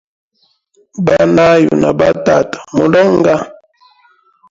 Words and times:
Banayu 1.05 1.71
na 1.81 1.89
ba 1.97 2.09
tata 2.25 2.57
muli 2.75 2.99
onga? 3.07 3.35